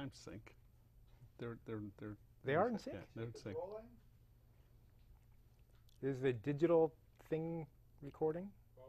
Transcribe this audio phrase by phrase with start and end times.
[0.00, 0.54] time sync.
[1.38, 2.96] They're they're they're They are in sync?
[2.96, 3.56] Yeah, they're in sync.
[6.02, 6.94] Is the digital
[7.28, 7.66] thing
[8.02, 8.48] recording?
[8.76, 8.86] Both.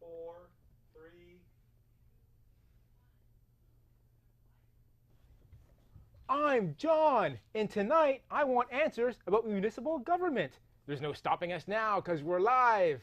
[0.00, 0.34] Four,
[0.92, 1.38] three.
[6.28, 10.52] I'm John, and tonight I want answers about municipal government.
[10.86, 13.00] There's no stopping us now because we're live.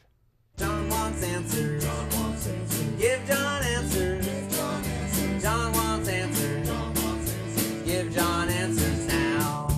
[0.56, 1.84] John wants answers.
[1.84, 3.00] John wants answers.
[3.00, 4.15] Give John answers.
[5.46, 5.78] Give John answers.
[5.78, 6.66] Wants answers.
[6.66, 7.82] John wants answers.
[7.82, 9.68] Give John answers now.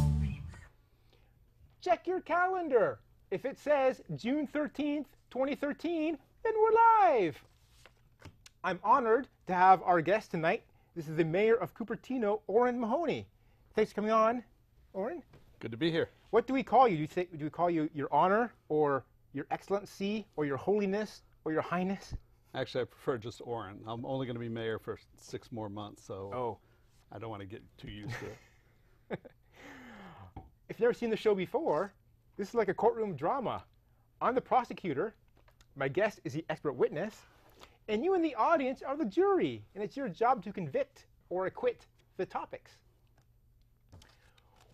[1.83, 3.01] Check your calendar.
[3.31, 7.37] If it says June 13th, 2013, then we're live.
[8.65, 10.63] I'm honored to have our guest tonight.
[10.97, 13.27] This is the mayor of Cupertino, Orrin Mahoney.
[13.75, 14.43] Thanks for coming on,
[14.95, 15.23] Orrin.
[15.61, 16.09] Good to be here.
[16.31, 16.97] What do we call you?
[16.97, 21.21] Do, you say, do we call you your honor or your excellency or your holiness
[21.45, 22.15] or your highness?
[22.55, 23.81] Actually, I prefer just Orrin.
[23.87, 26.59] I'm only going to be mayor for six more months, so Oh,
[27.13, 28.39] I don't want to get too used to it.
[30.69, 31.93] if you've never seen the show before,
[32.37, 33.65] this is like a courtroom drama.
[34.21, 35.15] I'm the prosecutor,
[35.77, 37.15] my guest is the expert witness,
[37.89, 41.47] and you in the audience are the jury, and it's your job to convict or
[41.47, 42.73] acquit the topics.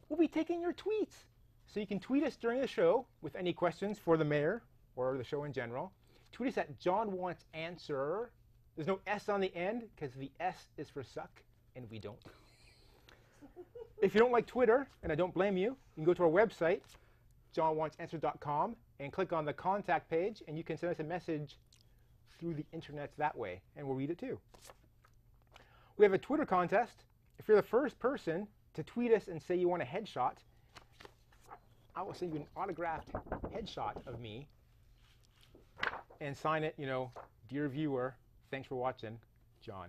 [0.09, 1.25] We'll be taking your tweets,
[1.67, 4.63] so you can tweet us during the show with any questions for the mayor
[4.97, 5.93] or the show in general.
[6.35, 8.33] Tweet us at John Wants Answer.
[8.75, 11.31] There's no S on the end because the S is for suck,
[11.77, 12.19] and we don't.
[14.03, 16.29] If you don't like Twitter, and I don't blame you, you can go to our
[16.29, 16.81] website,
[17.57, 21.57] johnwantsanswer.com, and click on the contact page, and you can send us a message
[22.41, 24.37] through the internet that way, and we'll read it too.
[25.99, 27.05] We have a Twitter contest.
[27.39, 30.39] If you're the first person to tweet us and say you want a headshot,
[31.95, 33.13] I will send you an autographed
[33.55, 34.49] headshot of me
[36.21, 37.11] and sign it, you know,
[37.49, 38.15] dear viewer,
[38.51, 39.19] thanks for watching,
[39.61, 39.89] John.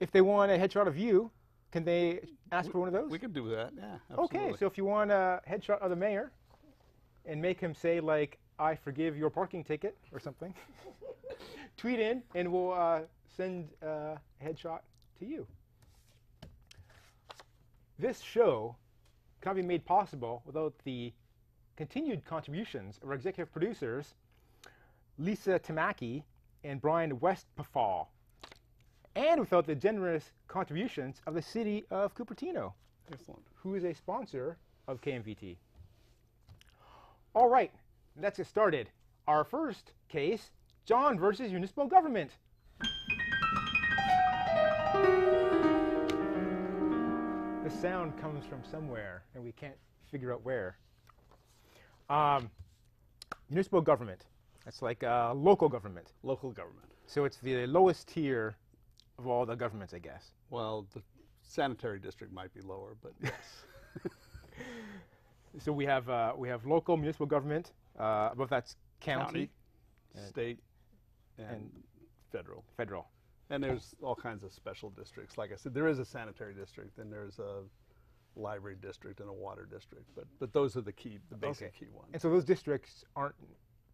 [0.00, 1.30] If they want a headshot of you,
[1.72, 2.20] can they
[2.52, 3.10] ask for one of those?
[3.10, 3.72] we can do that.
[3.76, 3.96] Yeah.
[4.10, 4.38] Absolutely.
[4.40, 6.32] Okay, so if you want a headshot of the mayor
[7.24, 10.54] and make him say like "I forgive your parking ticket" or something,
[11.76, 13.00] tweet in and we'll uh,
[13.36, 14.80] send uh, a headshot
[15.18, 15.46] to you.
[17.98, 18.76] This show
[19.40, 21.12] cannot be made possible without the
[21.76, 24.14] continued contributions of our executive producers,
[25.18, 26.22] Lisa Tamaki
[26.64, 28.08] and Brian Westphal,
[29.14, 32.72] and without the generous contributions of the city of Cupertino
[33.12, 33.42] excellent.
[33.54, 35.56] who is a sponsor of KMVT.
[37.34, 37.72] All right,
[38.20, 38.90] let's get started.
[39.26, 40.50] Our first case
[40.86, 42.30] John versus municipal government.
[47.64, 49.74] The sound comes from somewhere, and we can't
[50.12, 50.76] figure out where.
[52.08, 52.50] Um,
[53.50, 54.26] municipal government.
[54.66, 56.12] That's like uh, local government.
[56.22, 56.88] Local government.
[57.06, 58.56] So it's the lowest tier
[59.18, 60.32] of all the governments, I guess.
[60.50, 61.00] Well, the
[61.42, 63.32] sanitary district might be lower, but yes.
[65.60, 67.72] So we have uh, we have local municipal government.
[67.98, 69.48] Uh, above that's county,
[70.14, 70.58] county, state,
[71.38, 71.70] and, and-
[72.30, 72.62] federal.
[72.76, 73.08] federal.
[73.48, 75.38] And there's all kinds of special districts.
[75.38, 77.62] Like I said, there is a sanitary district, and there's a
[78.34, 80.04] library district and a water district.
[80.16, 81.76] But but those are the key, the basic Okay.
[81.78, 82.10] key ones.
[82.12, 83.36] And so those districts aren't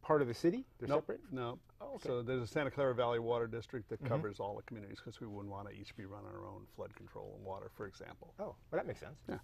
[0.03, 0.65] part of the city.
[0.79, 1.21] They're Nope, separate.
[1.31, 1.59] No.
[1.81, 1.97] Oh, okay.
[1.97, 2.09] Mm-hmm.
[2.09, 5.27] So there's a Santa Clara Valley Water District that covers all the communities because we
[5.27, 8.35] wouldn't want to each be running our own flood control and water, for example.
[8.39, 9.19] Oh, well, that makes sense.
[9.29, 9.39] Yeah.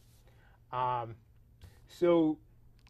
[0.73, 1.15] Um,
[1.87, 2.39] so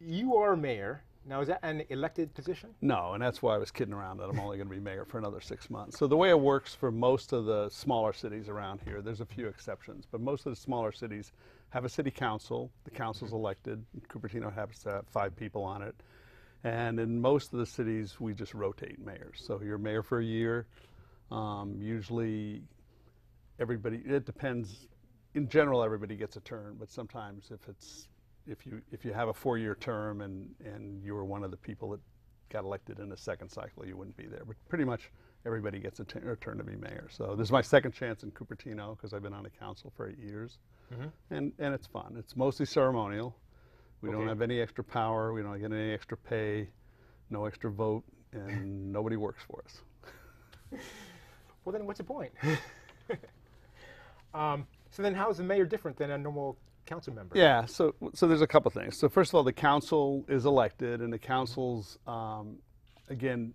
[0.00, 1.40] you are mayor now.
[1.40, 2.70] Is that an elected position?
[2.80, 5.04] No, and that's why I was kidding around that I'm only going to be mayor
[5.04, 5.98] for another six months.
[5.98, 9.26] So the way it works for most of the smaller cities around here, there's a
[9.26, 11.32] few exceptions, but most of the smaller cities
[11.70, 12.70] have a city council.
[12.84, 13.84] The council's elected.
[14.08, 15.94] Cupertino has have five people on it.
[16.64, 19.42] And in most of the cities, we just rotate mayors.
[19.46, 20.66] So you're mayor for a year.
[21.30, 22.62] Um, usually,
[23.60, 24.02] everybody.
[24.04, 24.88] It depends.
[25.34, 28.08] In general, everybody gets a turn, but sometimes if it's
[28.46, 31.56] if you if you have a four-year term and and you were one of the
[31.56, 32.00] people that
[32.50, 34.42] got elected in the second cycle, you wouldn't be there.
[34.46, 35.10] But pretty much
[35.46, 37.08] everybody gets a t- a turn to be mayor.
[37.10, 40.08] So this is my second chance in Cupertino because I've been on the council for
[40.08, 40.58] eight years,
[41.30, 42.16] and and it's fun.
[42.18, 43.36] It's mostly ceremonial.
[44.00, 45.32] We don't have any extra power.
[45.32, 46.68] We don't get any extra pay,
[47.30, 50.80] no extra vote, and nobody works for us.
[51.64, 52.32] Well, then what's the point?
[54.32, 56.56] um, so then, how is the mayor different than a normal
[56.86, 57.36] council member?
[57.36, 58.98] Yeah, so so there's a couple things.
[58.98, 62.56] So first of all, the council is elected, and the council's um,
[63.10, 63.52] again,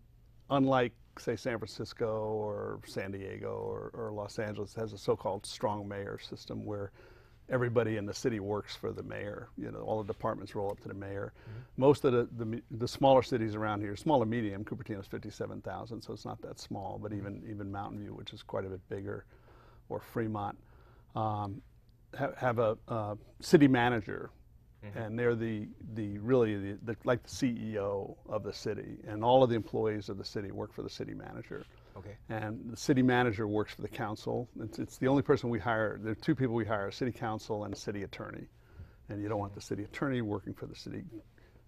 [0.52, 5.88] unlike say San Francisco or San Diego or, or Los Angeles, has a so-called strong
[5.88, 6.92] mayor system where
[7.50, 9.50] everybody in the city works for the mayor.
[9.58, 11.34] You know, all the departments roll up to the mayor.
[11.78, 16.14] Most of the, the the smaller cities around here, small and medium, Cupertino's 57,000, so
[16.14, 17.00] it's not that small.
[17.02, 19.26] But even even Mountain View, which is quite a bit bigger,
[19.90, 20.58] or Fremont
[21.16, 21.62] um,
[22.18, 24.30] have, have a, uh city manager,
[24.96, 29.44] and they're the, the really the, the, like the CEO of the city, and all
[29.44, 31.66] of the employees of the city work for the city manager.
[31.98, 32.16] Okay.
[32.30, 34.50] And the city manager works for the council.
[34.60, 36.00] It's, it's the only person we hire.
[36.02, 38.48] There are two people we hire: a city council and a city attorney.
[39.10, 41.04] And you don't want the city attorney working for the city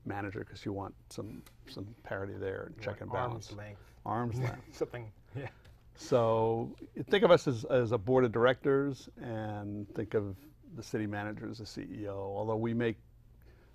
[0.06, 3.50] manager because you want some some parity there, and check and balance.
[3.50, 3.81] Arm's length.
[4.06, 4.62] Arm's length.
[4.77, 5.12] Something.
[5.36, 5.48] Yeah.
[5.95, 6.75] So
[7.10, 10.36] think of us as, as a board of directors and think of
[10.75, 12.98] the city manager as a CEO, although we make,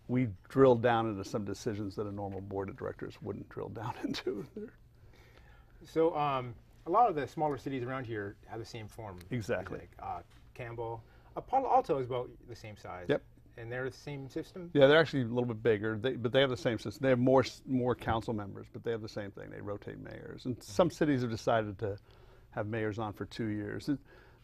[0.09, 3.95] we drill down into some decisions that a normal board of directors wouldn't drill down
[4.05, 4.47] into.
[5.85, 6.55] So um,
[6.87, 9.19] a lot of the smaller cities around here have the same form.
[9.31, 9.79] Exactly.
[9.79, 10.21] Like uh,
[10.55, 11.03] Campbell,
[11.37, 13.07] uh, Palo Alto is about the same size.
[13.09, 13.23] Yep.
[13.59, 14.71] And they're the same system.
[14.73, 17.03] Yeah, they're actually a little bit bigger, they, but they have the same system.
[17.03, 19.51] They have more more council members, but they have the same thing.
[19.51, 21.99] They rotate mayors, and some cities have decided to
[22.53, 23.89] have mayors on for two years.
[23.89, 23.99] It,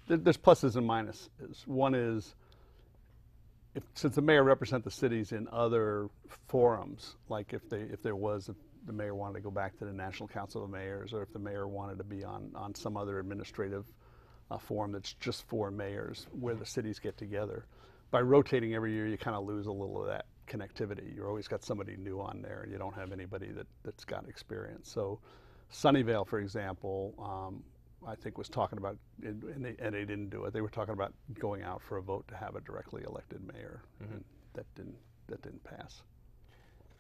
[0.09, 1.67] there- there's pluses and minuses.
[1.67, 2.35] One is,
[3.75, 6.09] if, since the mayor represent the cities in other
[6.49, 8.57] forums, like if they if there was if
[8.87, 11.39] the mayor wanted to go back to the National Council of Mayors, or if the
[11.39, 13.85] mayor wanted to be on on some other administrative
[14.51, 17.67] uh, forum that's just for mayors, where the cities get together.
[18.11, 21.15] By rotating every year, you kind of lose a little of that connectivity.
[21.15, 24.29] You're always got somebody new on there, and you don't have anybody that, that's got
[24.29, 24.91] experience.
[24.93, 25.19] So,
[25.73, 27.65] Sunnyvale, for example, um,
[28.07, 30.53] I think was talking about, and they, and they didn't do it.
[30.53, 33.83] They were talking about going out for a vote to have a directly elected mayor,
[34.01, 34.25] and
[34.55, 34.97] that didn't
[35.27, 36.03] that didn't pass.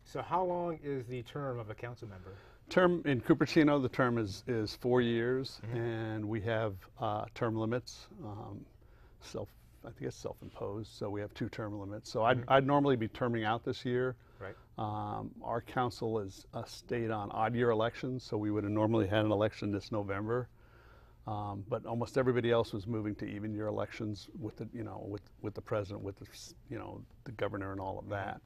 [0.07, 2.33] So how long is the term of a council member?
[2.71, 8.07] Term in Cupertino, the term is, is four years, and we have uh, term limits.
[8.25, 8.65] Um,
[9.21, 9.49] self,
[9.85, 12.11] I think it's self-imposed, so we have two term limits.
[12.11, 14.15] So I'd, I'd normally be terming out this year.
[14.41, 14.55] Right.
[14.79, 19.09] Um, our council is uh, stayed on odd year elections, so we would have normally
[19.09, 20.49] had an election this November.
[21.27, 25.05] Um, but almost everybody else was moving to even year elections with the, you know,
[25.09, 26.27] with, with the president, with the,
[26.71, 28.41] you know, the governor and all of that.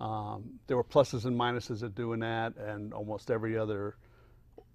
[0.00, 3.96] Um, there were pluses and minuses of doing that, and almost every other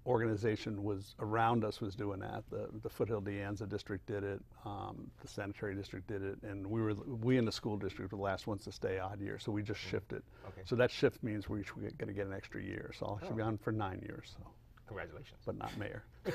[0.06, 2.42] organization was around us was doing that.
[2.50, 6.66] The, the Foothill De Anza district did it, um, the sanitary district did it, and
[6.66, 9.38] we were we in the school district were the last ones to stay odd year,
[9.38, 10.22] so we just shifted.
[10.48, 10.62] Okay.
[10.64, 12.92] So that shift means we're going to get an extra year.
[12.98, 14.46] So I'll actually be on for nine years, so,
[14.86, 15.40] Congratulations.
[15.44, 16.02] but not mayor.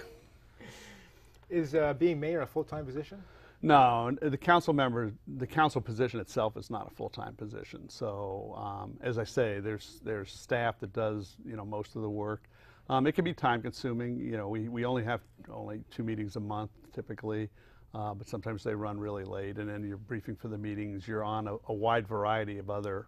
[1.49, 3.21] Is uh, being mayor a full-time position?
[3.65, 7.89] No, the council member, the council position itself is not a full-time position.
[7.89, 12.09] So, um, as I say, there's, there's staff that does, you know, most of the
[12.09, 12.43] work.
[12.91, 15.21] Um, it can be time-consuming, you know, we, we only have
[15.51, 17.49] only two meetings a month typically,
[17.95, 21.23] uh, but sometimes they run really late, and then you're briefing for the meetings, you're
[21.23, 23.07] on a, a wide variety of other,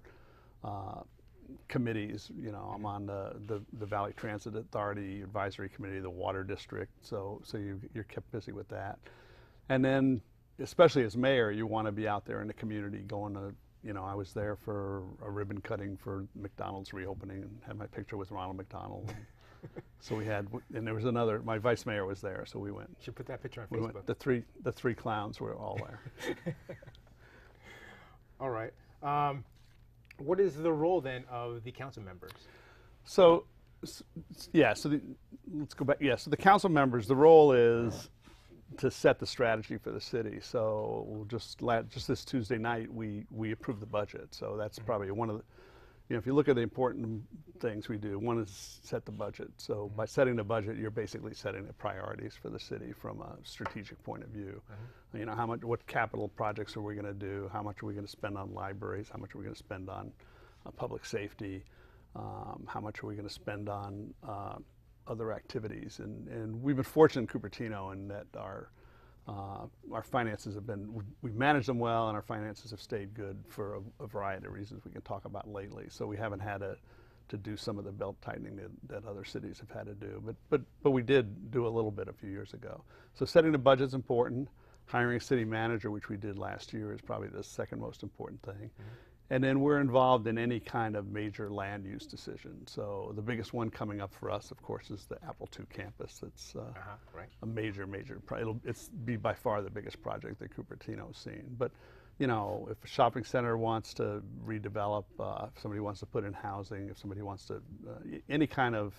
[0.63, 1.01] uh,
[1.67, 6.43] committees, you know, I'm on the, the, the Valley Transit Authority Advisory Committee, the Water
[6.43, 8.97] District, so, so you, you're kept busy with that.
[9.69, 10.19] And then,
[10.59, 13.93] especially as mayor, you want to be out there in the community going to, you
[13.93, 18.17] know, I was there for a ribbon cutting for McDonald's reopening and had my picture
[18.17, 19.13] with Ronald McDonald.
[19.99, 22.89] so we had, and there was another, my vice mayor was there, so we went.
[23.01, 23.93] Should put that picture on We Facebook.
[23.93, 26.45] went the three, the three clowns were all there.
[28.39, 28.71] All right.
[29.01, 29.43] Um,
[30.19, 32.31] what is the role then of the council members?
[33.03, 33.45] So,
[34.51, 35.01] yeah, so the,
[35.51, 35.97] let's go back.
[36.01, 38.09] Yeah, so the council members, the role is
[38.77, 40.39] to set the strategy for the city.
[40.41, 44.33] So we'll just just this Tuesday night, we, we approved the budget.
[44.33, 45.43] So that's probably one of the,
[46.09, 47.21] you know, if you look at the important
[47.59, 49.49] things we do, one is set the budget.
[49.57, 53.35] So by setting the budget, you're basically setting the priorities for the city from a
[53.43, 54.61] strategic point of view.
[55.19, 57.49] You know, how much, what capital projects are we going to do?
[57.51, 59.09] How much are we going to spend on libraries?
[59.11, 60.11] How much are we going to spend on
[60.65, 61.65] uh, public safety?
[62.15, 64.55] Um, how much are we going to spend on uh,
[65.09, 65.99] other activities?
[65.99, 68.71] And, and we've been fortunate in Cupertino in that our
[69.27, 73.13] uh, our finances have been we- we've managed them well, and our finances have stayed
[73.13, 75.85] good for a, a variety of reasons we can talk about lately.
[75.89, 76.77] So we haven't had to
[77.29, 80.21] to do some of the belt tightening that, that other cities have had to do.
[80.25, 82.83] But but but we did do a little bit a few years ago.
[83.13, 84.49] So setting the budget's important.
[84.85, 88.41] Hiring a city manager, which we did last year, is probably the second most important
[88.41, 88.71] thing.
[89.29, 92.65] And then we're involved in any kind of major land use decision.
[92.65, 96.19] So the biggest one coming up for us, of course, is the Apple II campus.
[96.21, 97.27] That's uh, Uh-huh, right.
[97.43, 98.21] a major, major.
[98.25, 101.43] Pro- it'll it's be by far the biggest project that Cupertino's seen.
[101.57, 101.71] But
[102.19, 106.23] you know, if a shopping center wants to redevelop, uh, if somebody wants to put
[106.23, 108.95] in housing, if somebody wants to, uh, any kind of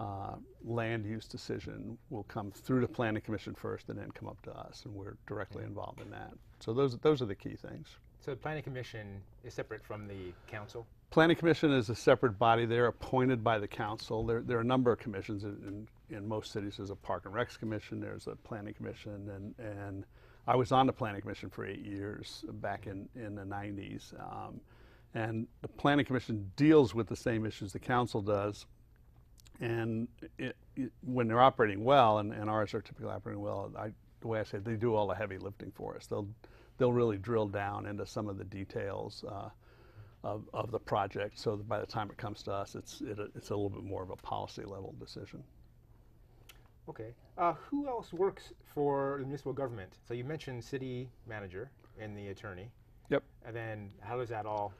[0.00, 4.40] uh, land use decision will come through the planning commission first, and then come up
[4.42, 6.32] to us, and we're directly involved in that.
[6.60, 7.88] So those those are the key things.
[8.24, 10.86] So the planning commission is separate from the council.
[11.10, 12.64] Planning Commission is a separate body.
[12.64, 14.24] They're appointed by the council.
[14.24, 17.34] There, there are a number of commissions in, in most cities there's a Park and
[17.34, 20.04] Recs Commission, there's a Planning Commission, and, and
[20.46, 24.14] I was on the Planning Commission for eight years back in, in the 90s.
[24.20, 24.60] Um,
[25.14, 28.66] and the Planning Commission deals with the same issues the council does.
[29.60, 30.06] And
[30.38, 34.28] it, it, when they're operating well, and, and ours are typically operating well, I, the
[34.28, 36.06] way I say it, they do all the heavy lifting for us.
[36.06, 36.28] They'll,
[36.78, 39.48] they'll really drill down into some of the details uh,
[40.24, 43.18] of, of the project so that by the time it comes to us, it's, it,
[43.34, 45.42] it's a little bit more of a policy level decision.
[46.88, 47.14] Okay.
[47.38, 49.92] Uh, who else works for the municipal government?
[50.06, 52.70] So you mentioned city manager and the attorney.
[53.10, 53.22] Yep.
[53.46, 54.72] And then how does that all?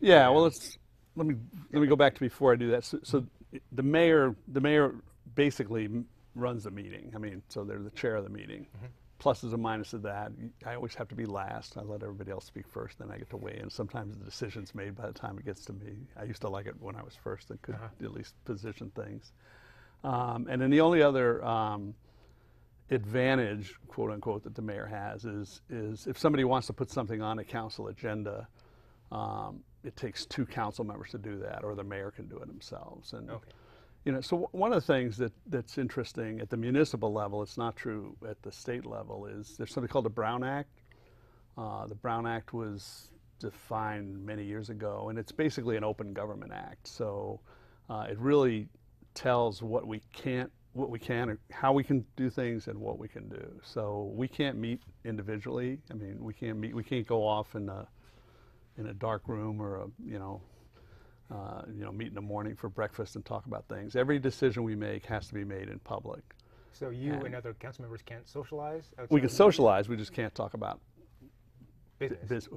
[0.00, 0.78] Yeah, well, let's
[1.16, 1.34] let me
[1.72, 2.84] let me go back to before I do that.
[2.84, 3.26] So, so
[3.72, 4.94] the mayor, the mayor
[5.34, 5.88] basically
[6.34, 7.12] runs the meeting.
[7.14, 8.66] I mean, so they're the chair of the meeting.
[9.20, 10.32] Pluses and minuses of that.
[10.66, 11.76] I always have to be last.
[11.76, 13.68] I let everybody else speak first, then I get to weigh in.
[13.68, 15.92] Sometimes the decision's made by the time it gets to me.
[16.18, 19.32] I used to like it when I was first and could at least position things.
[20.02, 21.94] Um, and then the only other um,
[22.90, 27.20] advantage, quote unquote, that the mayor has is is if somebody wants to put something
[27.20, 28.48] on a council agenda,
[29.12, 32.46] um, it takes two council members to do that, or the mayor can do it
[32.46, 33.12] themselves.
[33.12, 33.50] And Okay.
[34.04, 37.58] You know, so one of the things that that's interesting at the municipal level, it's
[37.58, 40.70] not true at the state level, is there's something called the Brown Act.
[41.58, 46.52] Uh, the Brown Act was defined many years ago, and it's basically an open government
[46.54, 46.86] act.
[46.88, 47.40] So
[47.90, 48.68] uh, it really
[49.14, 53.08] tells what we can't, what we can, how we can do things, and what we
[53.08, 53.60] can do.
[53.62, 55.78] So we can't meet individually.
[55.90, 56.74] I mean, we can't meet.
[56.74, 57.86] We can't go off in a
[58.78, 60.40] in a dark room or a you know
[61.30, 63.94] uh, you know meet in the morning for breakfast and talk about things.
[63.96, 66.22] Every decision we make has to be made in public.
[66.72, 68.90] So you and And- other council members can't socialize?
[69.10, 69.88] We can socialize.
[69.88, 70.80] We just can't talk about
[71.98, 72.28] business.
[72.28, 72.48] biz-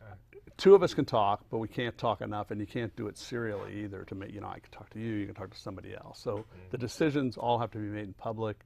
[0.00, 0.14] Uh,
[0.56, 3.16] two of us can talk, but we can't talk enough, and you can't do it
[3.16, 4.04] serially either.
[4.06, 6.18] To make you know, I can talk to you, you can talk to somebody else.
[6.18, 8.64] So the decisions all have to be made in public.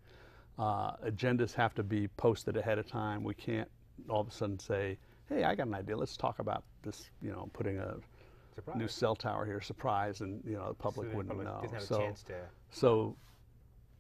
[0.59, 3.23] Uh, agendas have to be posted ahead of time.
[3.23, 3.71] We can't
[4.09, 5.97] all of a sudden say, "Hey, I got an idea.
[5.97, 7.97] Let's talk about this." You know, putting a
[8.57, 8.77] Surprise.
[8.79, 11.79] new cell tower here, surprise, and you know the public so wouldn't public know.
[11.79, 12.33] So a chance to.
[12.71, 13.17] so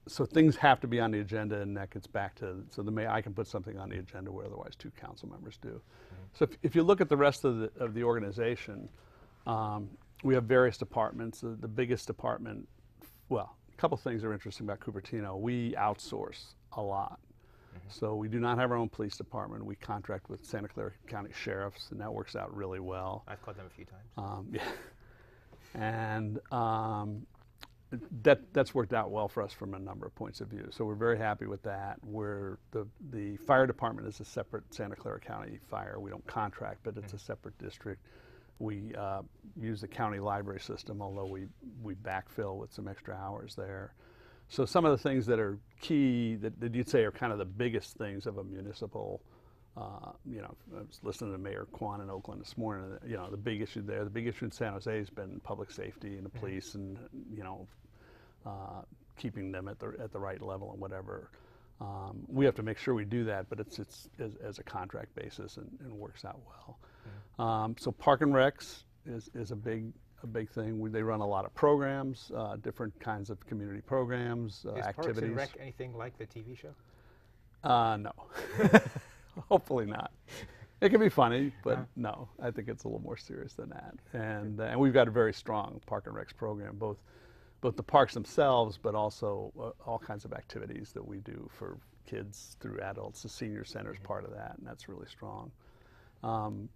[0.09, 2.91] so things have to be on the agenda, and that gets back to so the
[2.91, 5.81] may I can put something on the agenda where otherwise two council members do.
[6.33, 8.89] So if, if you look at the rest of the of the organization,
[9.47, 9.91] um,
[10.23, 11.41] we have various departments.
[11.41, 12.67] The, the biggest department,
[13.29, 15.39] well, a couple things are interesting about Cupertino.
[15.39, 17.19] We outsource a lot.
[17.89, 19.65] So we do not have our own police department.
[19.65, 23.25] We contract with Santa Clara County sheriffs, and that works out really well.
[23.29, 24.05] I've called them a few times.
[24.17, 24.63] Um, yeah.
[25.75, 27.27] And um,
[28.23, 30.69] that, that's worked out well for us from a number of points of view.
[30.71, 31.99] So we're very happy with that.
[32.03, 36.01] We're, the, the fire department is a separate Santa Clara County fire.
[36.01, 38.03] We don't contract, but it's a separate district.
[38.59, 39.23] We uh,
[39.61, 41.47] use the county library system, although we,
[41.83, 43.93] we backfill with some extra hours there.
[44.49, 47.39] So some of the things that are key that, that you'd say are kind of
[47.39, 49.21] the biggest things of a municipal,
[49.77, 52.97] uh, you know, I was listening to Mayor Quan in Oakland this morning.
[53.07, 55.71] You know, the big issue there, the big issue in San Jose has been public
[55.71, 56.97] safety and the police, and
[57.35, 57.67] you know,
[58.47, 58.83] uh,
[59.19, 61.31] keeping them at the at the right level and whatever.
[61.79, 64.63] Um, we have to make sure we do that, but it's it's as, as a
[64.63, 66.79] contract basis and, and works out well.
[67.39, 70.79] Um, so Park and Recs is, is a big a big thing.
[70.79, 74.87] We, they run a lot of programs, uh, different kinds of community programs, uh, Is
[74.95, 76.75] Parks and Rec anything like the TV show?
[77.65, 78.13] Uh, no,
[79.49, 80.13] hopefully not.
[80.81, 83.95] It can be funny, but no, I think it's a little more serious than that.
[84.13, 86.99] And uh, and we've got a very strong Park and Recs program, both
[87.63, 91.79] both the parks themselves, but also uh, all kinds of activities that we do for
[92.07, 93.23] kids through adults.
[93.23, 95.51] The senior center is part of that, and that's really strong.
[96.23, 96.69] Um,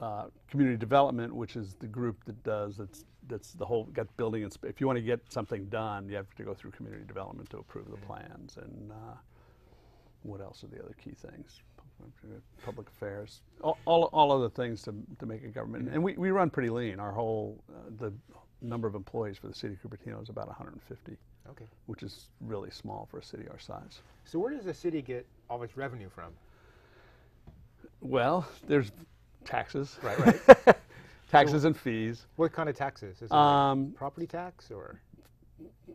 [0.00, 4.42] uh, community development, which is the group that does that's that's the whole got building
[4.42, 7.48] and if you want to get something done, you have to go through community development
[7.50, 9.14] to approve the plans and uh,
[10.24, 11.60] what else are the other key things?
[12.64, 15.88] Public affairs, all, all, all of the things to, to make a government.
[15.90, 16.98] And we, we run pretty lean.
[16.98, 18.12] Our whole, uh, the
[18.60, 21.16] number of employees for the city of Cupertino is about 150,
[21.50, 21.66] Okay.
[21.86, 24.00] which is really small for a city our size.
[24.24, 26.32] So where does the city get all its revenue from?
[28.00, 28.92] Well, there's
[29.44, 30.18] taxes, Right,
[30.66, 30.76] right.
[31.30, 32.26] taxes and fees.
[32.36, 33.16] what kind of taxes?
[33.16, 35.00] Is it like Um, property tax or?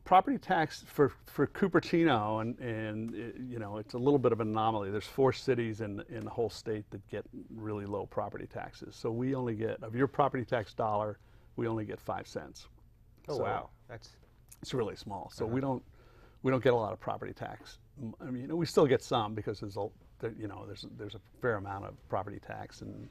[0.06, 4.40] property tax for, for Cupertino, and, and it, you know, it's a little bit of
[4.40, 4.90] an anomaly.
[4.92, 7.26] There's four cities in, in the whole state that get
[7.56, 8.96] really low property taxes.
[8.96, 11.18] So we only get, of your property tax dollar,
[11.58, 12.68] we only get five cents.
[13.28, 14.10] Oh So wow, that's
[14.62, 15.30] It's really small.
[15.34, 15.84] So we don't,
[16.44, 17.78] we don't get a lot of property tax.
[18.22, 19.88] I mean, we still get some because there's a,
[20.40, 23.10] you know, there's, there's a fair amount of property tax and,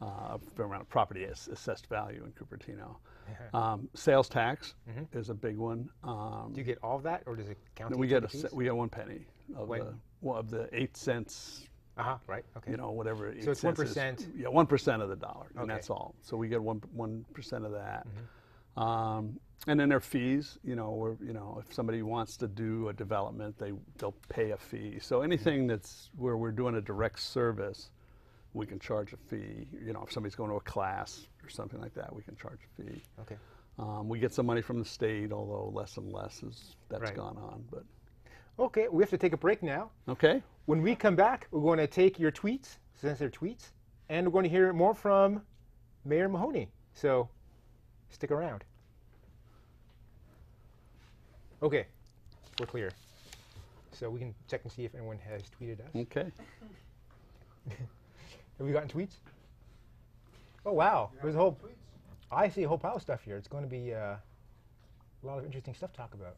[0.00, 2.96] uh, fair amount of property ass- assessed value in Cupertino.
[3.54, 4.74] Um, sales tax
[5.14, 5.88] is a big one.
[6.02, 7.96] Um, Do you get all of that, or does it count?
[7.96, 9.80] we get a se- we get one penny of When-
[10.22, 12.16] the of the eight cents Uh huh.
[12.26, 12.44] Right.
[12.56, 12.70] Okay.
[12.72, 13.30] you know, whatever.
[13.32, 13.94] eight So it's cents is.
[13.96, 14.32] 1%.
[14.36, 15.72] Yeah, one percent of the dollar, and Okay.
[15.72, 16.14] that's all.
[16.20, 18.06] So we get one one percent of that.
[18.06, 18.82] Mm-hmm.
[18.82, 22.88] Um, and then their fees, you know, or you know, if somebody wants to do
[22.88, 24.98] a development, they they'll pay a fee.
[25.00, 27.90] So anything that's where we're doing a direct service,
[28.54, 29.66] we can charge a fee.
[29.84, 32.60] You know, if somebody's going to a class or something like that, we can charge
[32.78, 33.02] a fee.
[33.20, 33.36] okay.
[33.78, 37.16] Um, we get some money from the state, although less and less as that's Right.
[37.16, 37.64] gone on.
[37.70, 37.82] But
[38.58, 38.86] Okay.
[38.88, 39.90] We have to take a break now.
[40.08, 43.72] okay, When we come back, we're going to take your tweets, since they're tweets,
[44.08, 45.42] and we're going to hear more from
[46.04, 46.68] Mayor Mahoney.
[46.94, 47.28] So
[48.10, 48.62] stick around.
[51.62, 51.86] Okay,
[52.60, 52.90] we're clear.
[53.90, 55.90] So we can check and see if anyone has tweeted us.
[55.96, 56.30] okay.
[58.58, 59.16] Have we gotten tweets?
[60.66, 61.52] Oh wow, there's a whole.
[61.52, 61.70] Tweets?
[62.30, 63.36] I see a whole pile of stuff here.
[63.36, 66.36] It's going to be uh, a lot of interesting stuff to talk about.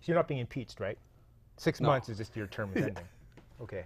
[0.00, 0.98] So you're not being impeached, right?
[1.58, 1.88] Six No.
[1.88, 3.04] months is just your term is ending.
[3.60, 3.84] Okay.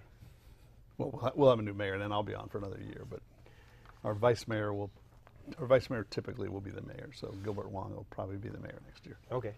[0.97, 3.05] Well, we'll we'll have a new mayor, and then I'll be on for another year.
[3.09, 3.19] But
[4.03, 4.89] our vice mayor will,
[5.59, 7.09] our vice mayor typically will be the mayor.
[7.13, 9.17] So Gilbert Wong will probably be the mayor next year.
[9.31, 9.53] Okay.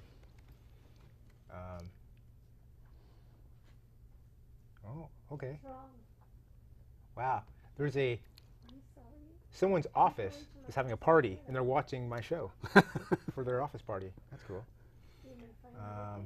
[1.51, 1.85] Um,
[4.87, 5.59] oh, okay.
[7.15, 7.41] Wow.
[7.77, 8.19] There's a
[9.51, 10.35] someone's office
[10.67, 12.51] is having a party and they're watching my show
[13.33, 14.11] for their office party.
[14.31, 14.63] That's cool.
[15.79, 16.25] Um,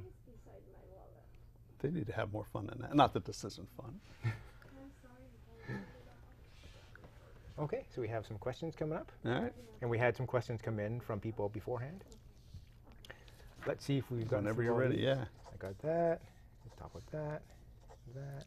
[1.80, 2.96] They need to have more fun than that.
[2.96, 4.00] Not that this isn't fun.
[7.60, 9.54] okay, so we have some questions coming up, All right.
[9.82, 12.04] and we had some questions come in from people beforehand.
[13.68, 14.38] Let's see if we've got.
[14.38, 15.26] Whenever you're ready, yeah.
[15.54, 16.22] I got that.
[16.66, 17.42] Let's talk with that.
[18.16, 18.46] That.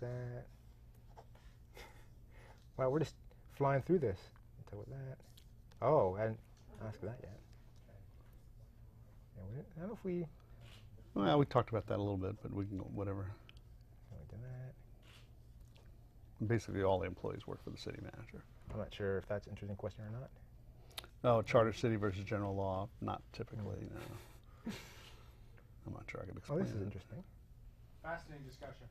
[0.00, 0.46] That.
[2.76, 3.14] wow, we're just
[3.56, 4.18] flying through this.
[4.72, 5.18] With that.
[5.82, 6.38] Oh, I didn't
[6.86, 7.40] ask that yet.
[9.36, 10.26] Yeah, we didn't- I don't know if we.
[11.14, 13.26] Well, we talked about that a little bit, but we can go whatever.
[14.12, 14.74] no, we did that.
[16.46, 18.44] Basically, all the employees work for the city manager.
[18.72, 20.30] I'm not sure if that's an interesting question or not.
[21.24, 23.74] Oh, charter city versus general law, not typically.
[23.74, 23.94] Hmm.
[23.94, 24.72] No.
[25.86, 26.60] I'm not sure I can explain.
[26.60, 26.84] Oh, this is it.
[26.84, 27.24] interesting.
[28.02, 28.86] Fascinating discussion.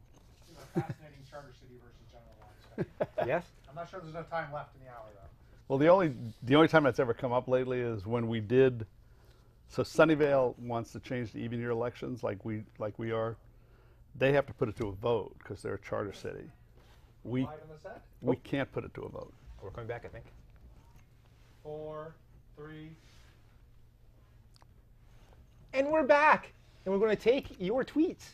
[0.47, 3.27] This is a fascinating charter city versus general law discussion.
[3.27, 3.43] yes.
[3.67, 5.29] I'm not sure there's enough time left in the hour though.
[5.67, 8.85] Well, the only the only time that's ever come up lately is when we did.
[9.67, 13.35] So Sunnyvale wants to change the even year elections, like we like we are.
[14.15, 16.49] They have to put it to a vote because they're a charter city.
[17.23, 17.91] We Live in the
[18.21, 19.31] we can't put it to a vote.
[19.59, 20.25] Oh, we're coming back, I think.
[21.63, 22.15] Four,
[22.55, 22.89] three.
[25.73, 26.53] And we're back.
[26.85, 28.29] And we're going to take your tweets.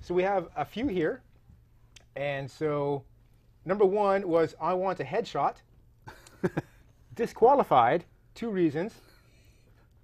[0.00, 1.22] So we have a few here.
[2.16, 3.04] And so
[3.64, 5.56] number one was I want a headshot.
[7.14, 8.04] Disqualified.
[8.34, 8.94] Two reasons.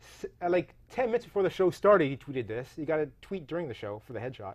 [0.03, 2.69] S- uh, like 10 minutes before the show started, he tweeted this.
[2.77, 4.55] You got to tweet during the show for the headshot.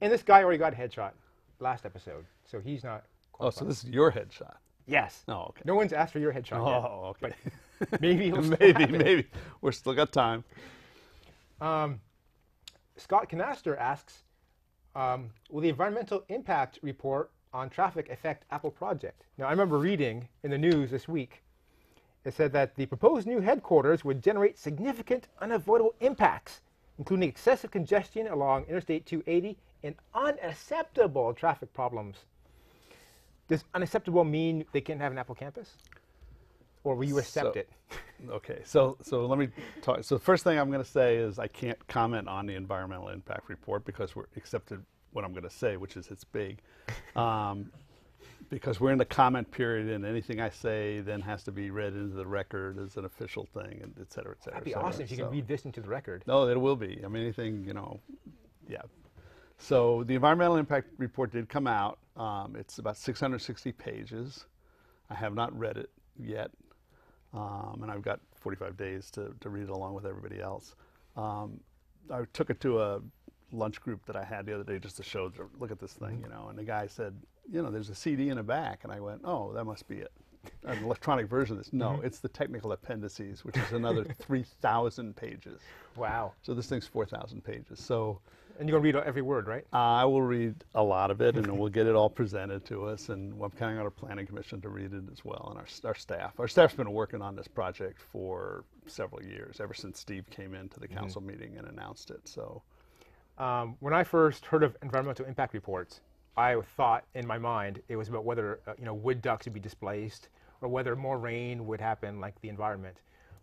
[0.00, 1.12] And this guy already got a headshot
[1.58, 2.24] last episode.
[2.44, 3.04] So he's not.
[3.38, 4.56] Oh, so this is your headshot.
[4.86, 5.22] Yes.
[5.28, 5.62] Oh, okay.
[5.64, 6.90] No one's asked for your headshot yet.
[6.90, 7.34] Oh, okay.
[8.00, 9.26] Maybe he'll maybe, have maybe
[9.62, 10.44] we're still got time.
[11.62, 12.00] Um,
[12.96, 14.24] Scott Canaster asks,
[14.94, 19.24] um, will the environmental impact report on traffic affect Apple project?
[19.38, 21.42] Now, I remember reading in the news this week,
[22.24, 26.60] it said that the proposed new headquarters would generate significant unavoidable impacts,
[26.98, 32.26] including excessive congestion along Interstate 280 and unacceptable traffic problems.
[33.48, 35.76] Does unacceptable mean they can't have an Apple campus?
[36.84, 37.68] Or will you accept So- it?
[38.28, 39.48] Okay, so so let me
[39.80, 40.04] talk.
[40.04, 43.08] So the first thing I'm going to say is I can't comment on the environmental
[43.08, 46.58] impact report because we're accepted what I'm going to say, which is it's big,
[47.16, 47.72] um,
[48.50, 51.94] because we're in the comment period and anything I say then has to be read
[51.94, 54.60] into the record as an official thing, and et cetera, et cetera.
[54.60, 56.22] That'd be awesome if you So- can read this into the record.
[56.26, 57.00] No, it will be.
[57.02, 58.00] I mean, anything, you know,
[58.68, 58.82] yeah.
[59.56, 61.98] So the environmental impact report did come out.
[62.18, 64.44] Um, it's about 660 pages.
[65.08, 65.88] I have not read it
[66.18, 66.50] yet,
[67.34, 70.74] um, and I've got 45 days to, to read it along with everybody else.
[71.16, 71.60] Um,
[72.10, 73.00] I took it to a
[73.52, 76.20] lunch group that I had the other day just to show, look at this thing,
[76.22, 77.14] you know, and the guy said,
[77.50, 79.96] you know, there's a CD in the back, and I went, oh, that must be
[79.96, 80.12] it.
[80.64, 81.72] An electronic version of this.
[81.72, 85.60] No, it's the technical appendices, which is another 3,000 pages.
[85.96, 86.32] Wow.
[86.42, 87.78] So this thing's 4,000 pages.
[87.78, 88.20] So
[88.58, 89.66] And you're going to read every word, right?
[89.72, 93.08] I will read a lot of it, and we'll get it all presented to us.
[93.08, 95.94] And I'm counting on our planning commission to read it as well, and our, our
[95.94, 96.38] staff.
[96.38, 100.78] Our staff's been working on this project for several years, ever since Steve came into
[100.78, 102.28] the council meeting and announced it.
[102.28, 102.62] So
[103.38, 106.00] Um, when I first heard of environmental impact reports,
[106.36, 109.54] I thought in my mind it was about whether uh, you know wood ducks would
[109.54, 110.28] be displaced
[110.60, 112.96] or whether more rain would happen, like the environment.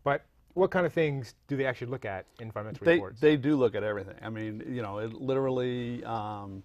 [0.03, 0.21] But
[0.57, 3.19] what kind of things do they actually look at in environmental They, reports?
[3.21, 4.15] they do look at everything.
[4.21, 6.63] I mean, you know, it literally, um,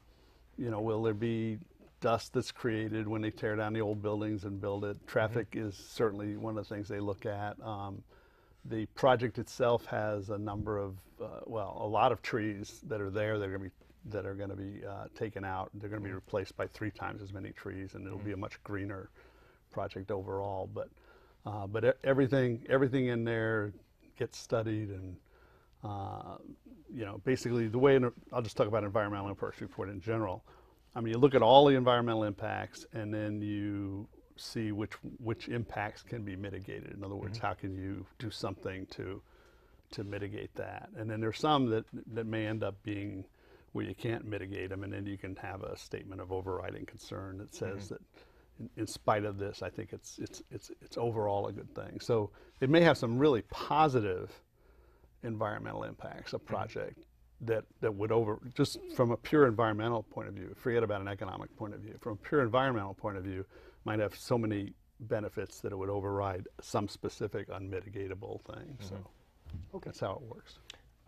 [0.56, 1.58] you know, will there be
[2.00, 4.96] dust that's created when they tear down the old buildings and build it?
[5.06, 7.60] Traffic is certainly one of the things they look at.
[7.62, 8.02] Um,
[8.64, 13.10] the project itself has a number of, uh, well, a lot of trees that are
[13.10, 13.74] there that are going to be
[14.04, 15.70] that are going to be uh, taken out.
[15.74, 18.36] They're going to be replaced by three times as many trees, and it'll be a
[18.36, 19.10] much greener
[19.70, 20.68] project overall.
[20.72, 20.88] But
[21.46, 23.72] uh, but everything everything in there
[24.18, 25.16] gets studied and
[25.84, 26.36] uh,
[26.92, 30.44] you know basically the way in, I'll just talk about environmental impact report in general.
[30.94, 35.48] I mean you look at all the environmental impacts and then you see which which
[35.48, 36.92] impacts can be mitigated.
[36.92, 39.22] In other words, how can you do something to
[39.92, 40.88] to mitigate that?
[40.96, 43.24] And then there's some that that may end up being
[43.72, 47.38] where you can't mitigate them, and then you can have a statement of overriding concern
[47.38, 48.00] that says that
[48.58, 52.00] in, in spite of this, I think it's it's it's it's overall a good thing.
[52.00, 54.30] So it may have some really positive
[55.22, 57.04] environmental impacts, a project
[57.40, 61.08] that that would over just from a pure environmental point of view, forget about an
[61.08, 61.96] economic point of view.
[62.00, 63.44] From a pure environmental point of view,
[63.84, 68.76] might have so many benefits that it would override some specific unmitigatable thing.
[68.80, 68.96] So
[69.74, 69.86] Okay.
[69.86, 70.58] that's how it works.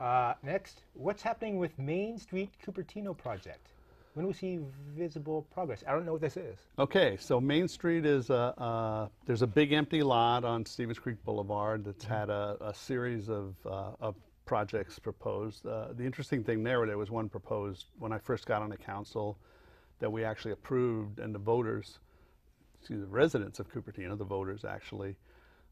[0.01, 3.69] Uh, next, what's happening with Main Street Cupertino project?
[4.15, 4.61] When we see
[4.97, 5.83] visible progress?
[5.89, 6.57] I don't know what this is.
[6.79, 11.17] Okay, so Main Street is a, uh, there's a big empty lot on Stevens Creek
[11.25, 14.15] Boulevard that's had a, a series of, uh, of
[14.47, 15.67] projects proposed.
[15.67, 18.77] Uh, the interesting thing there, there was one proposed when I first got on the
[18.77, 19.37] council
[19.99, 21.99] that we actually approved, and the voters,
[22.79, 25.17] excuse me, the residents of Cupertino, the voters actually,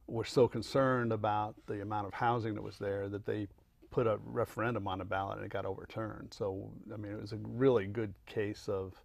[0.09, 3.47] were so concerned about the amount of housing that was there that they
[3.93, 6.33] put a referendum on the ballot and it got overturned.
[6.33, 9.01] So, I mean, it was a really good case of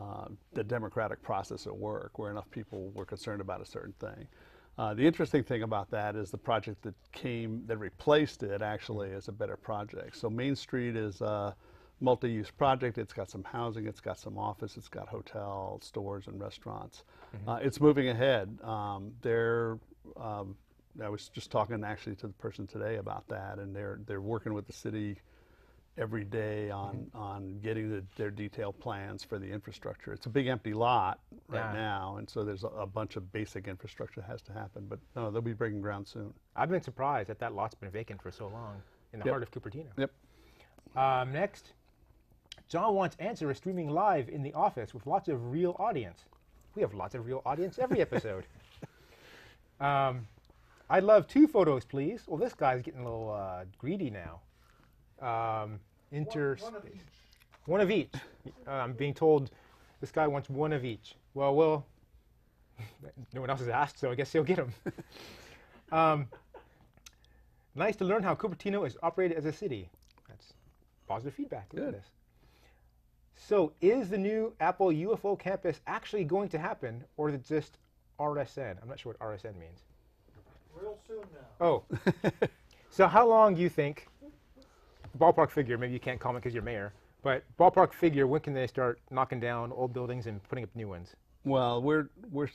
[0.00, 4.26] uh, the democratic process at work where enough people were concerned about a certain thing.
[4.78, 9.10] Uh, the interesting thing about that is the project that came, that replaced it actually
[9.10, 10.16] is a better project.
[10.16, 11.54] So Main Street is a
[12.00, 12.96] multi-use project.
[12.96, 17.04] It's got some housing, it's got some office, it's got hotel, stores, and restaurants.
[17.46, 18.58] Uh, it's moving ahead.
[18.62, 19.78] Um, they're,
[20.18, 20.56] um,
[21.02, 24.52] I was just talking actually to the person today about that, and they're they're working
[24.54, 25.16] with the city
[25.98, 30.12] every day on on getting the, their detailed plans for the infrastructure.
[30.12, 31.72] It's a big empty lot right Yeah.
[31.72, 34.86] now, and so there's a, a bunch of basic infrastructure that has to happen.
[34.88, 36.32] But no, they'll be breaking ground soon.
[36.56, 39.32] I've been surprised that that lot's been vacant for so long in the Yep.
[39.32, 39.86] heart of Cupertino.
[39.96, 40.10] Yep.
[40.96, 41.72] Um, next,
[42.68, 46.24] John Wants Answer is streaming live in the office with lots of real audience.
[46.74, 48.44] We have lots of real audience every episode.
[49.80, 50.26] um,
[50.92, 52.24] I'd love two photos, please.
[52.26, 54.40] Well, this guy's getting a little uh, greedy now.
[55.26, 57.00] Um, inter One of each.
[57.64, 58.10] one of each.
[58.66, 59.52] Uh, I'm being told
[60.02, 61.14] this guy wants one of each.
[61.32, 61.86] Well, well,
[63.32, 64.74] no one else has asked, so I guess he'll get them.
[65.92, 66.28] um,
[67.74, 69.88] nice to learn how Cupertino is operated as a city.
[70.28, 70.52] That's
[71.08, 71.68] positive feedback.
[71.72, 72.10] Look at this.
[73.34, 77.78] So, is the new Apple UFO campus actually going to happen, or is it just
[78.20, 78.76] RSN?
[78.82, 79.84] I'm not sure what RSN means.
[81.06, 81.66] Soon now.
[81.66, 81.84] Oh.
[82.90, 84.08] so how long do you think,
[85.18, 88.66] ballpark figure, maybe you can't comment because you're mayor, but ballpark figure, when can they
[88.66, 91.14] start knocking down old buildings and putting up new ones?
[91.44, 92.48] Well, we're we're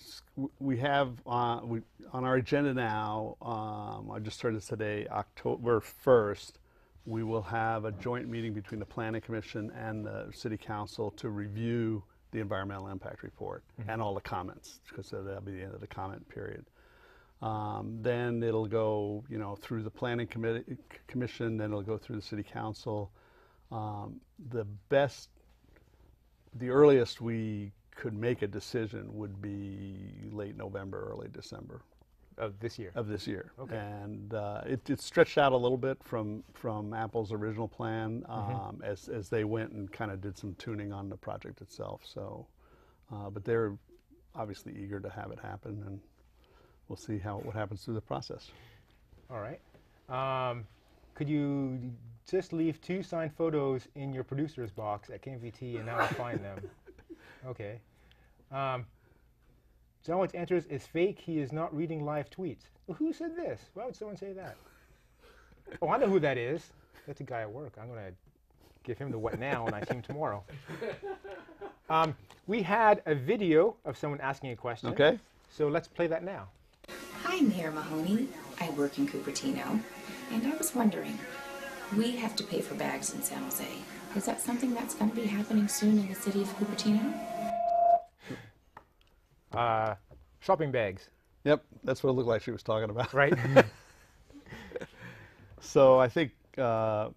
[0.60, 1.81] we have uh, we,
[2.13, 3.36] on our agenda now.
[3.41, 6.60] Um, I just heard this today, October first.
[7.05, 11.29] We will have a joint meeting between the Planning Commission and the City Council to
[11.29, 15.81] review the environmental impact report and all the comments, because that'll be the end of
[15.81, 16.65] the comment period.
[17.41, 21.58] Um, then it'll go, you know, through the Planning Committee, Commission.
[21.58, 23.12] Then it'll go through the City Council.
[23.71, 24.19] Um,
[24.50, 25.30] the best
[26.56, 31.82] the earliest we could make a decision would be late November, early December
[32.38, 32.91] Of this year.
[32.95, 33.52] of this year.
[33.60, 33.76] Okay.
[33.76, 38.82] And uh, it, it's stretched out a little bit from, from Apple's original plan um,
[38.84, 42.02] as, as they went and kind of did some tuning on the project itself.
[42.06, 42.47] So,
[43.12, 43.78] uh, but they're
[44.36, 46.00] obviously eager to have it happen, and
[46.89, 48.52] we'll see how what happens through the process.
[49.30, 49.60] All right.
[50.10, 50.65] Um,
[51.15, 51.80] could you
[52.30, 56.39] just leave two signed photos in your producer's box at KMVT and now I'll find
[56.43, 56.60] them?
[57.45, 57.80] Okay.
[58.52, 58.84] Um,
[60.06, 61.19] John Answers is fake.
[61.19, 62.63] He is not reading live tweets.
[62.88, 63.62] Well, who said this?
[63.73, 64.56] Why would someone say that?
[65.82, 66.71] Oh, I know who that is.
[67.06, 67.73] That's a guy at work.
[67.80, 68.13] I'm going to
[68.84, 70.43] give him the what now when I see him tomorrow.
[71.89, 72.15] Um,
[72.47, 74.89] we had a video of someone asking a question.
[74.89, 75.17] Okay.
[75.50, 76.50] So let's play that now.
[77.38, 78.28] Hi, Mayor Mahoney.
[78.60, 79.80] I work in Cupertino,
[80.32, 81.19] and I was wondering,
[81.95, 83.63] we have to pay for bags in San Jose.
[84.15, 87.13] Is that something that's going to be happening soon in the city of Cupertino?
[89.54, 89.93] Uh,
[90.39, 91.10] shopping bags,
[91.43, 93.13] Yep, that's what it looked like she was talking about.
[93.13, 93.38] right?
[95.60, 97.10] So I think uh,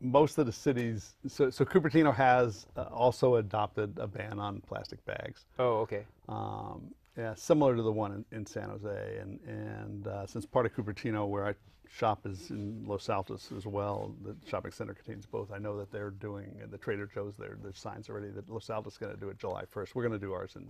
[0.00, 5.04] most of the cities, so, so Cupertino has uh, also adopted a ban on plastic
[5.06, 5.44] bags.
[5.58, 6.04] oh, okay.
[6.28, 10.66] Um, yeah, similar to the one in, in San Jose, and and uh, since part
[10.66, 11.54] of Cupertino, where I
[11.88, 15.50] shop, is in Los Altos as well, the shopping center contains both.
[15.52, 17.36] I know that they're doing and the Trader Joe's.
[17.36, 19.94] There, there's signs already that Los Altos is going to do it July 1st.
[19.94, 20.68] We're going to do ours in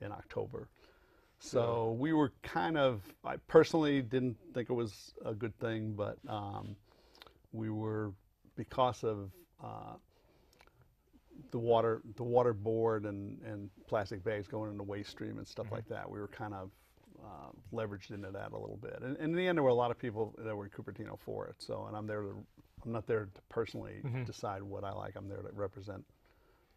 [0.00, 0.68] in October.
[1.38, 3.02] So we were kind of.
[3.24, 6.76] I personally didn't think it was a good thing, but um,
[7.52, 8.12] we were
[8.56, 9.30] because of.
[9.62, 9.94] Uh,
[11.50, 15.46] the water the water board and, and plastic bags going in the waste stream and
[15.46, 16.10] stuff like that.
[16.10, 16.70] We were kind of
[17.22, 18.98] uh, leveraged into that a little bit.
[19.02, 21.18] And, and in the end, there were a lot of people that were in Cupertino
[21.18, 21.56] for it.
[21.58, 22.34] So, and I'm there to
[22.84, 25.16] I'm not there to personally decide what I like.
[25.16, 26.04] I'm there to represent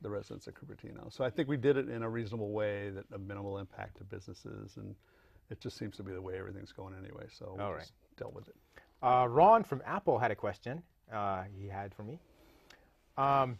[0.02, 1.14] the residents of Cupertino.
[1.14, 4.04] So I think we did it in a reasonable way that a minimal impact to
[4.06, 4.96] businesses, and
[5.50, 7.26] it just seems to be the way everything's going anyway.
[7.32, 7.82] So we All right.
[7.82, 8.56] just dealt with it.
[9.04, 10.82] Uh, Ron from Apple had a question.
[11.14, 12.20] Uh, he had for me.
[13.18, 13.58] Um,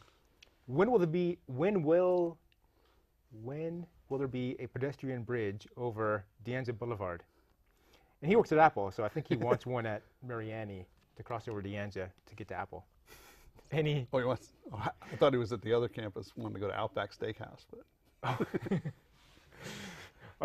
[0.70, 1.38] when will there be?
[1.48, 2.38] When will?
[3.44, 7.24] When will there be a pedestrian bridge over De Anza Boulevard?
[8.22, 10.86] And he works at Apple, so I think he wants one at Mariani
[11.18, 12.86] to cross over De Anza to get to Apple.
[13.72, 14.08] Any?
[14.14, 16.68] Oh, he wants, oh, I thought he was at the other campus, wanted to go
[16.68, 18.48] to Outback Steakhouse, but.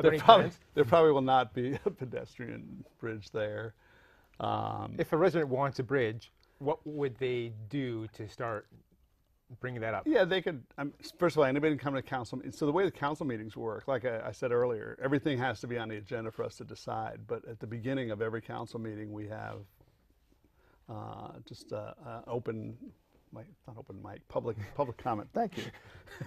[0.03, 0.59] There probably, plans?
[0.75, 3.75] there probably will not be a pedestrian bridge there.
[4.41, 8.67] Um, If a resident wants a bridge, what would they do to start
[9.61, 10.07] bringing that up?
[10.07, 10.63] yeah, they could.
[10.79, 12.41] Um, first of all, anybody can come to council.
[12.51, 15.67] So the way the council meetings work, like I, I said earlier, everything has to
[15.67, 17.21] be on the agenda for us to decide.
[17.27, 19.59] But at the beginning of every council meeting, we have
[20.89, 22.77] uh, just uh, uh, open,
[23.33, 25.29] mic, not open mic, public public comment.
[25.33, 25.65] Thank you.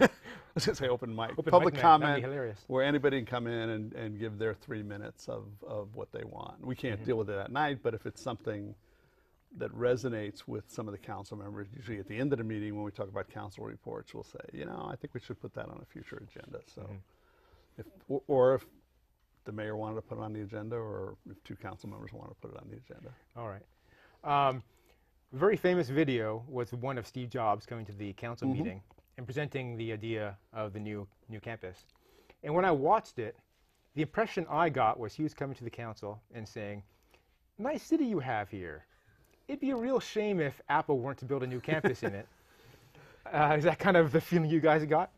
[0.00, 0.08] I
[0.54, 1.38] was going to say open mic.
[1.38, 2.64] Open public mic night, that'd be comment hilarious.
[2.66, 6.24] where anybody can come in and, and give their three minutes of, of what they
[6.24, 6.64] want.
[6.66, 8.74] We can't deal with it at night, but if it's something
[9.56, 12.74] that resonates with some of the council members, usually at the end of the meeting
[12.76, 15.54] when we talk about council reports, we'll say, you know, I think we should put
[15.54, 16.60] that on a future agenda.
[16.74, 16.94] So, Mm-hmm.
[17.78, 18.66] if or, or if
[19.44, 22.28] the mayor wanted to put it on the agenda, or if two council members want
[22.28, 23.10] to put it on the agenda.
[23.36, 24.48] All right.
[24.48, 24.62] Um,
[25.32, 28.82] very famous video was one of Steve Jobs coming to the council meeting
[29.16, 31.84] and presenting the idea of the new new campus.
[32.42, 33.36] And when I watched it,
[33.94, 36.82] the impression I got was he was coming to the council and saying,
[37.58, 38.84] "Nice city you have here.
[39.48, 42.26] It'd be a real shame if Apple weren't to build a new campus in it."
[43.30, 45.10] Uh, is that kind of the feeling you guys got?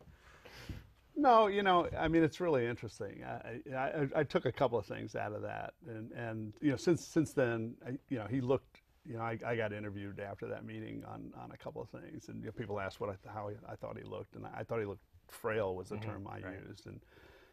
[1.15, 3.23] No, you know, I mean, it's really interesting.
[3.25, 6.77] I, I, I- took a couple of things out of that, and, and you know,
[6.77, 8.81] since since then, I, you know, he looked.
[9.07, 12.29] You know, I, I got interviewed after that meeting on, on a couple of things,
[12.29, 14.63] and you know, people asked what I, how he, I thought he looked, and I,
[14.63, 16.59] thought he looked frail was the term I right.
[16.69, 17.01] used, and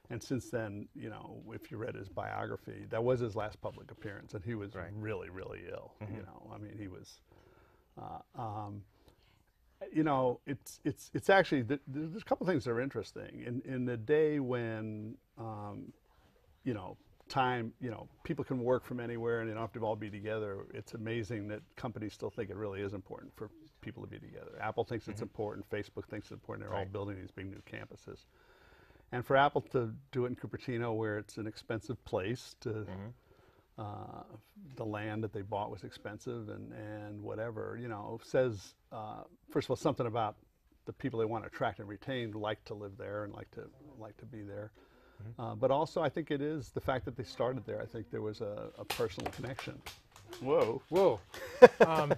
[0.10, 3.92] and since then, you know, if you read his biography, that was his last public
[3.92, 4.90] appearance, and he was Right.
[4.94, 5.94] really really ill.
[6.02, 7.20] You know, I mean, he was.
[8.00, 8.84] Uh, um,
[9.92, 13.44] you know, it's it's it's actually th- th- there's a couple things that are interesting.
[13.46, 15.92] In in the day when, um,
[16.64, 16.98] you know,
[17.30, 20.10] time, you know, people can work from anywhere and they don't have to all be
[20.10, 20.66] together.
[20.74, 23.50] It's amazing that companies still think it really is important for
[23.82, 24.52] people to be together.
[24.62, 25.70] Apple thinks it's important.
[25.70, 26.68] Facebook thinks it's important.
[26.68, 28.26] They're all building these big new campuses.
[29.12, 32.86] And for Apple to do it in Cupertino, where it's an expensive place to
[33.78, 34.24] uh,
[34.76, 39.68] the land that they bought was expensive and, and whatever, you know, says, uh, first
[39.68, 40.36] of all, something about
[40.86, 43.62] the people they want to attract and retain like to live there and like to,
[44.00, 44.72] like to be there.
[45.40, 47.82] Uh, but also, I think it is the fact that they started there.
[47.82, 49.82] I think there was a, a personal connection.
[50.42, 50.82] Whoa.
[50.90, 51.20] Whoa.
[51.86, 52.14] um,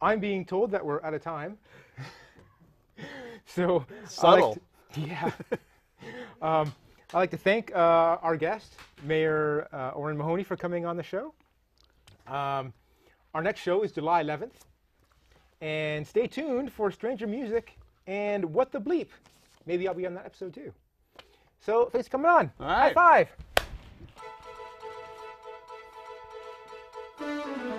[0.00, 1.58] I'm being told that we're out of time.
[3.46, 4.54] so I'd like Subtle.
[4.54, 5.30] to- yeah.
[6.40, 6.72] Um,
[7.12, 11.02] I'd like to thank uh, our guest, Mayor uh, Orrin Mahoney, for coming on the
[11.02, 11.32] show.
[12.26, 12.72] Um,
[13.34, 14.52] our next show is July 11th.
[15.60, 19.08] And stay tuned for Stranger Music and What the Bleep.
[19.66, 20.72] Maybe I'll be on that episode too.
[21.60, 22.52] So thanks for coming on.
[22.60, 22.94] All right.
[22.94, 23.24] High
[27.18, 27.77] five.